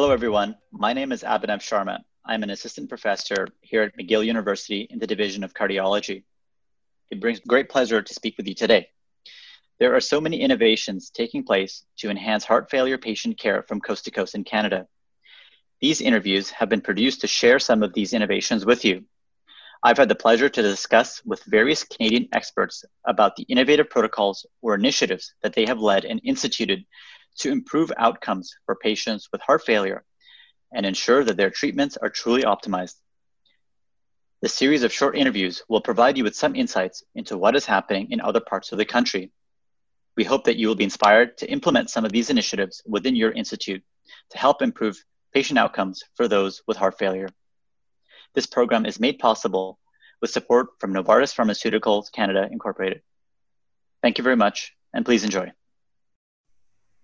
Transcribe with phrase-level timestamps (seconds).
[0.00, 0.56] Hello, everyone.
[0.72, 1.98] My name is Abhinav Sharma.
[2.24, 6.24] I'm an assistant professor here at McGill University in the Division of Cardiology.
[7.10, 8.88] It brings great pleasure to speak with you today.
[9.78, 14.06] There are so many innovations taking place to enhance heart failure patient care from coast
[14.06, 14.86] to coast in Canada.
[15.82, 19.04] These interviews have been produced to share some of these innovations with you.
[19.82, 24.74] I've had the pleasure to discuss with various Canadian experts about the innovative protocols or
[24.74, 26.86] initiatives that they have led and instituted
[27.40, 30.04] to improve outcomes for patients with heart failure
[30.72, 32.94] and ensure that their treatments are truly optimized.
[34.42, 38.10] The series of short interviews will provide you with some insights into what is happening
[38.10, 39.30] in other parts of the country.
[40.16, 43.32] We hope that you will be inspired to implement some of these initiatives within your
[43.32, 43.82] institute
[44.30, 45.02] to help improve
[45.32, 47.28] patient outcomes for those with heart failure.
[48.34, 49.78] This program is made possible
[50.20, 53.02] with support from Novartis Pharmaceuticals Canada Incorporated.
[54.02, 55.52] Thank you very much, and please enjoy.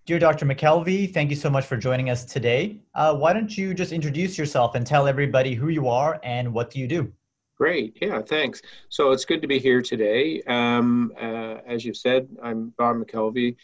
[0.06, 0.46] Dear Dr.
[0.46, 2.78] McKelvie, thank you so much for joining us today.
[2.94, 6.70] Uh, why don't you just introduce yourself and tell everybody who you are and what
[6.70, 7.12] do you do?
[7.58, 7.98] Great.
[8.00, 8.62] Yeah, thanks.
[8.88, 10.42] So it's good to be here today.
[10.46, 13.56] Um, uh, as you said, I'm Bob McKelvie.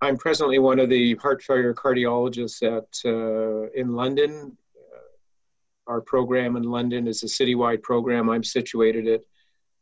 [0.00, 4.56] I'm presently one of the heart failure cardiologists at uh, in London.
[4.76, 8.28] Uh, our program in London is a citywide program.
[8.28, 9.20] I'm situated at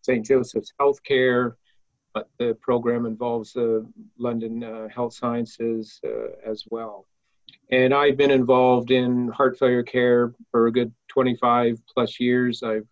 [0.02, 0.26] St.
[0.26, 1.54] Joseph's Healthcare
[2.18, 3.86] but the program involves the
[4.18, 7.06] London uh, Health Sciences uh, as well.
[7.70, 12.62] And I've been involved in heart failure care for a good 25 plus years.
[12.62, 12.86] I've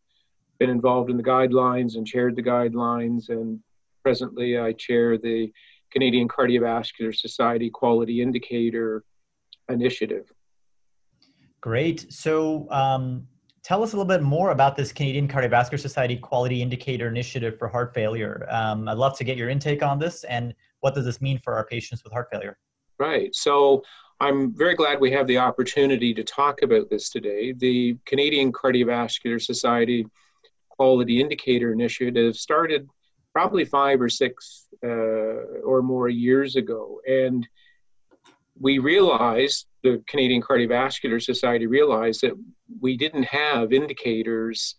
[0.60, 3.58] been involved in the guidelines and chaired the guidelines, and
[4.04, 5.52] presently I chair the
[5.90, 9.02] Canadian Cardiovascular Society Quality Indicator
[9.68, 10.30] Initiative.
[11.60, 12.12] Great.
[12.12, 13.26] So, um,
[13.66, 17.66] tell us a little bit more about this Canadian Cardiovascular Society Quality Indicator Initiative for
[17.66, 18.46] heart failure.
[18.48, 21.54] Um, I'd love to get your intake on this and what does this mean for
[21.54, 22.58] our patients with heart failure?
[23.00, 23.34] Right.
[23.34, 23.82] So
[24.20, 27.54] I'm very glad we have the opportunity to talk about this today.
[27.54, 30.06] The Canadian Cardiovascular Society
[30.68, 32.88] Quality Indicator Initiative started
[33.32, 37.00] probably five or six uh, or more years ago.
[37.08, 37.48] And
[38.60, 42.32] we realized, the Canadian Cardiovascular Society realized that
[42.80, 44.76] we didn't have indicators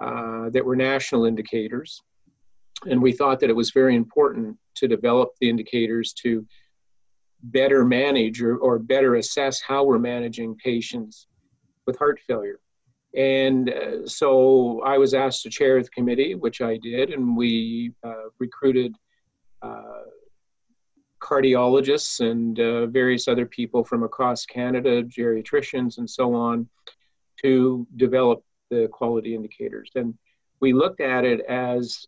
[0.00, 2.02] uh, that were national indicators.
[2.86, 6.46] And we thought that it was very important to develop the indicators to
[7.44, 11.26] better manage or, or better assess how we're managing patients
[11.86, 12.58] with heart failure.
[13.16, 17.92] And uh, so I was asked to chair the committee, which I did, and we
[18.02, 18.94] uh, recruited
[19.62, 20.02] uh,
[21.24, 26.68] cardiologists and uh, various other people from across Canada, geriatricians, and so on,
[27.42, 29.90] to develop the quality indicators.
[29.94, 30.14] And
[30.60, 32.06] we looked at it as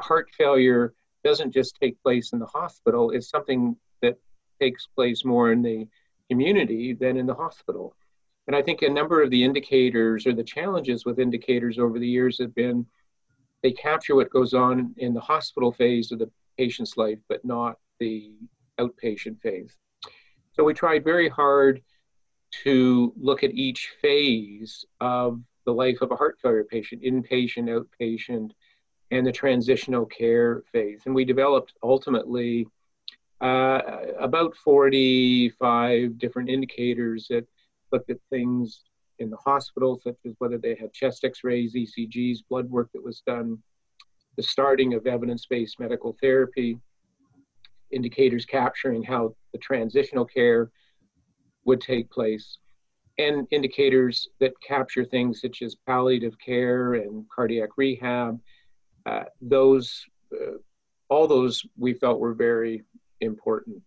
[0.00, 0.92] heart failure
[1.24, 4.18] doesn't just take place in the hospital, it's something that
[4.60, 5.86] takes place more in the
[6.28, 7.96] community than in the hospital.
[8.48, 12.08] And I think a number of the indicators or the challenges with indicators over the
[12.08, 12.84] years have been
[13.62, 17.78] they capture what goes on in the hospital phase of the patient's life, but not
[18.02, 18.32] the
[18.80, 19.76] outpatient phase.
[20.54, 21.82] So we tried very hard
[22.64, 28.50] to look at each phase of the life of a heart failure patient, inpatient, outpatient,
[29.12, 31.02] and the transitional care phase.
[31.06, 32.66] And we developed ultimately
[33.40, 33.80] uh,
[34.18, 37.46] about 45 different indicators that
[37.92, 38.82] looked at things
[39.20, 43.04] in the hospital, such as whether they had chest x rays, ECGs, blood work that
[43.04, 43.58] was done,
[44.36, 46.78] the starting of evidence based medical therapy,
[47.92, 50.70] indicators capturing how the transitional care
[51.64, 52.58] would take place,
[53.18, 58.40] and indicators that capture things such as palliative care and cardiac rehab.
[59.06, 60.56] Uh, those, uh,
[61.08, 62.82] all those we felt were very
[63.20, 63.80] important.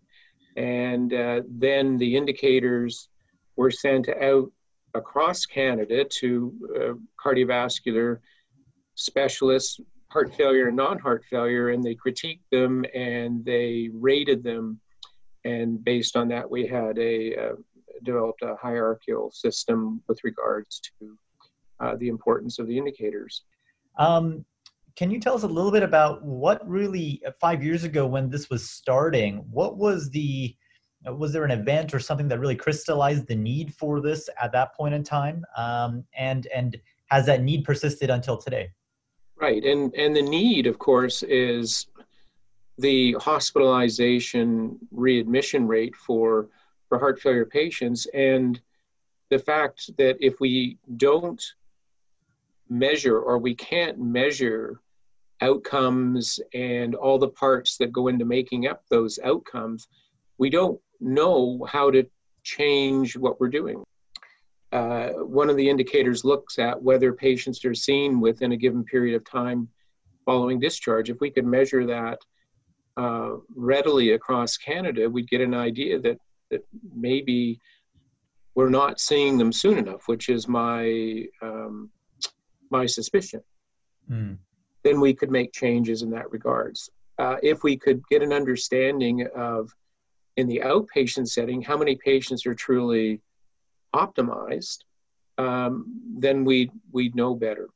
[0.55, 3.09] And uh, then the indicators
[3.55, 4.51] were sent out
[4.93, 8.19] across Canada to uh, cardiovascular
[8.95, 9.79] specialists,
[10.15, 14.79] heart failure and non-heart failure and they critiqued them and they rated them.
[15.43, 17.55] And based on that we had a uh,
[18.03, 21.17] developed a hierarchical system with regards to
[21.81, 23.43] uh, the importance of the indicators.
[23.99, 24.45] Um,
[24.95, 28.29] can you tell us a little bit about what really uh, five years ago when
[28.29, 30.55] this was starting what was the
[31.05, 34.53] uh, was there an event or something that really crystallized the need for this at
[34.53, 35.43] that point in time?
[35.57, 36.77] Um, and and
[37.07, 38.69] has that need persisted until today
[39.39, 41.87] Right, and and the need, of course, is
[42.77, 46.47] the hospitalization readmission rate for
[46.87, 48.59] for heart failure patients, and
[49.29, 51.43] the fact that if we don't
[52.69, 54.79] measure or we can't measure
[55.41, 59.87] outcomes and all the parts that go into making up those outcomes,
[60.37, 62.05] we don't know how to
[62.43, 63.83] change what we're doing.
[64.75, 69.15] Uh, one of the indicators looks at whether patients are seen within a given period
[69.15, 69.69] of time
[70.25, 71.09] following discharge.
[71.09, 72.19] If we could measure that
[72.97, 76.17] uh, readily across Canada, we'd get an idea that,
[76.51, 77.57] that maybe
[78.55, 81.89] we're not seeing them soon enough, which is my, um,
[82.69, 83.41] my suspicion.
[84.11, 84.37] Mm.
[84.83, 86.89] Then we could make changes in that regards.
[87.17, 89.73] Uh, if we could get an understanding of
[90.35, 93.21] in the outpatient setting how many patients are truly
[94.03, 94.79] optimized,
[95.37, 95.85] um,
[96.17, 97.69] then we we know better.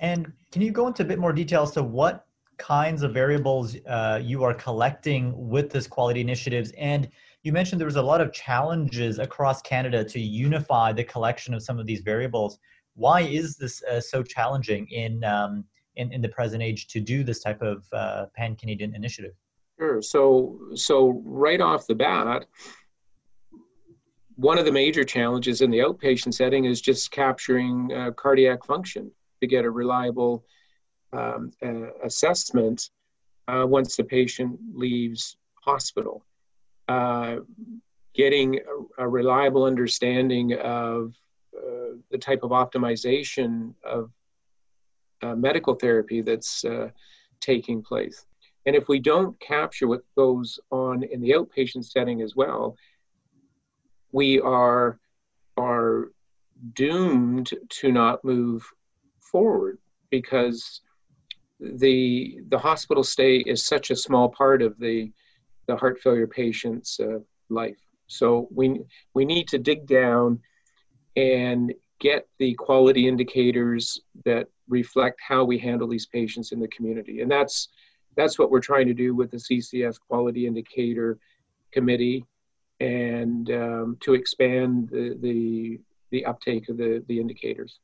[0.00, 2.26] And can you go into a bit more detail as to what
[2.58, 6.72] kinds of variables uh, you are collecting with this quality initiatives?
[6.78, 7.08] And
[7.42, 11.62] you mentioned there was a lot of challenges across Canada to unify the collection of
[11.62, 12.58] some of these variables.
[12.94, 15.64] Why is this uh, so challenging in, um,
[15.96, 19.32] in in the present age to do this type of uh, pan Canadian initiative?
[19.78, 20.00] Sure.
[20.02, 22.46] So so right off the bat,
[24.36, 29.10] one of the major challenges in the outpatient setting is just capturing uh, cardiac function
[29.40, 30.44] to get a reliable
[31.12, 32.90] um, uh, assessment
[33.48, 36.24] uh, once the patient leaves hospital.
[36.88, 37.36] Uh,
[38.14, 38.58] getting
[38.98, 41.14] a, a, reliable understanding of
[41.56, 44.10] uh, the type of optimization of
[45.22, 46.64] uh, medical therapy that's
[47.40, 48.26] taking place.
[48.66, 52.76] And if we don't capture what goes on in the outpatient setting as well,
[54.12, 54.98] we are
[55.56, 56.12] are
[56.74, 58.64] doomed to not move
[59.20, 59.78] forward
[60.10, 60.80] because
[61.60, 65.10] the the hospital stay is such a small part of the
[65.66, 67.18] the heart failure patient's uh,
[67.48, 67.78] life.
[68.06, 68.80] So we
[69.14, 70.40] we need to dig down
[71.16, 77.20] and get the quality indicators that reflect how we handle these patients in the community,
[77.20, 77.68] and that's
[78.16, 81.18] that's what we're trying to do with the CCS Quality Indicator
[81.72, 82.26] Committee
[82.82, 85.80] and um, to expand the, the,
[86.10, 87.78] the uptake of the, the indicators.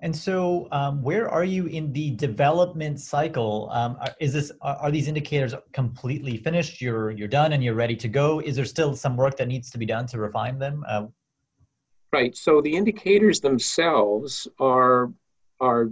[0.00, 3.68] And so, um, where are you in the development cycle?
[3.72, 6.80] Um, is this are, are, these indicators completely finished?
[6.80, 8.40] You're you're done and you're ready to go.
[8.40, 10.84] Is there still some work that needs to be done to refine them?
[10.86, 11.06] Uh,
[12.12, 12.36] right.
[12.36, 15.12] So the indicators themselves are
[15.60, 15.90] are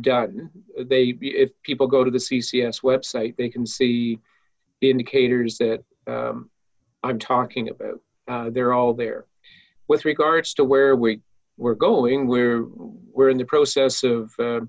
[0.00, 0.50] done.
[0.86, 4.18] They if people go to the CCS website, they can see
[4.80, 6.50] the indicators that um,
[7.02, 8.00] I'm talking about.
[8.26, 9.26] Uh, they're all there.
[9.88, 11.20] With regards to where we
[11.56, 12.66] we're going, we're
[13.12, 14.60] we're in the process of uh,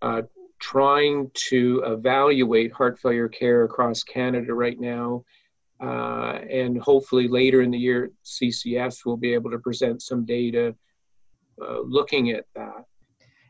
[0.00, 0.22] uh,
[0.60, 5.24] trying to evaluate heart failure care across Canada right now,
[5.80, 10.74] uh, and hopefully later in the year, CCS will be able to present some data
[11.60, 12.84] uh, looking at that.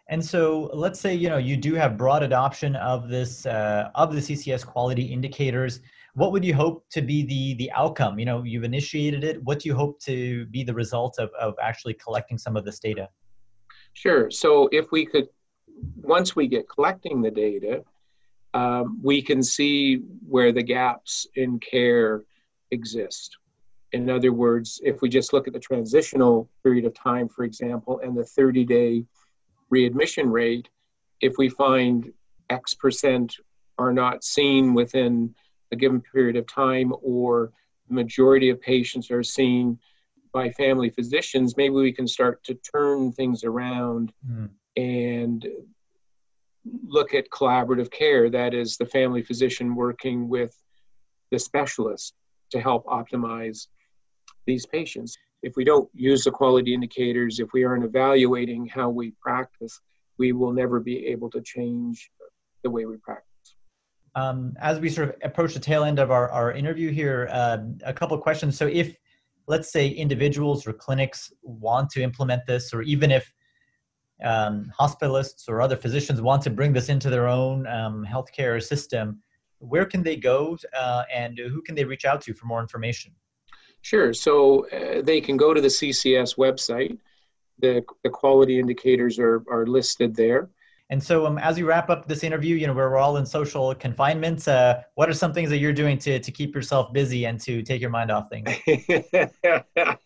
[0.08, 4.12] And so, let's say you know you do have broad adoption of this uh, of
[4.14, 5.80] the CCS quality indicators
[6.14, 8.18] what would you hope to be the the outcome?
[8.18, 9.42] You know you've initiated it.
[9.44, 12.78] What do you hope to be the result of, of actually collecting some of this
[12.78, 13.08] data?
[13.94, 14.30] Sure.
[14.30, 15.28] So if we could
[15.96, 17.82] once we get collecting the data
[18.54, 22.22] um, we can see where the gaps in care
[22.70, 23.36] exist.
[23.92, 28.00] In other words if we just look at the transitional period of time for example
[28.02, 29.04] and the 30 day
[29.70, 30.68] readmission rate
[31.20, 32.12] if we find
[32.50, 33.36] x percent
[33.78, 35.34] are not seen within
[35.72, 37.52] a given period of time or
[37.88, 39.78] the majority of patients are seen
[40.32, 44.48] by family physicians, maybe we can start to turn things around mm.
[44.76, 45.46] and
[46.86, 48.30] look at collaborative care.
[48.30, 50.56] That is, the family physician working with
[51.30, 52.14] the specialist
[52.50, 53.66] to help optimize
[54.46, 55.16] these patients.
[55.42, 59.80] If we don't use the quality indicators, if we aren't evaluating how we practice,
[60.18, 62.10] we will never be able to change
[62.62, 63.31] the way we practice.
[64.14, 67.58] Um, as we sort of approach the tail end of our, our interview here, uh,
[67.84, 68.58] a couple of questions.
[68.58, 68.96] So, if
[69.46, 73.32] let's say individuals or clinics want to implement this, or even if
[74.22, 79.20] um, hospitalists or other physicians want to bring this into their own um, healthcare system,
[79.58, 83.12] where can they go uh, and who can they reach out to for more information?
[83.82, 84.12] Sure.
[84.12, 86.98] So uh, they can go to the CCS website.
[87.58, 90.50] The, the quality indicators are, are listed there.
[90.92, 93.74] And so, um, as we wrap up this interview, you know, we're all in social
[93.74, 94.46] confinement.
[94.46, 97.62] Uh, what are some things that you're doing to to keep yourself busy and to
[97.62, 98.50] take your mind off things?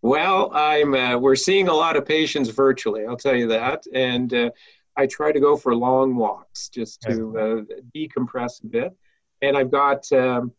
[0.00, 0.94] well, I'm.
[0.94, 3.04] Uh, we're seeing a lot of patients virtually.
[3.04, 4.50] I'll tell you that, and uh,
[4.96, 8.96] I try to go for long walks just to uh, decompress a bit.
[9.42, 10.10] And I've got.
[10.12, 10.52] Um,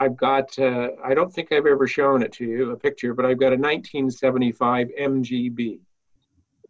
[0.00, 3.24] I've got, uh, I don't think I've ever shown it to you, a picture, but
[3.24, 5.80] I've got a 1975 MGB.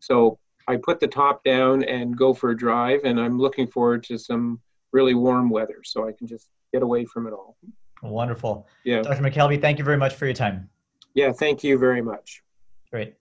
[0.01, 0.39] So
[0.69, 4.19] I put the top down and go for a drive, and I'm looking forward to
[4.19, 4.61] some
[4.93, 7.57] really warm weather so I can just get away from it all.
[8.03, 8.69] Wonderful.
[8.85, 9.01] Yeah.
[9.03, 9.23] Dr.
[9.23, 10.69] McKelvie, thank you very much for your time.
[11.15, 12.43] Yeah, thank you very much.
[12.91, 13.15] Great.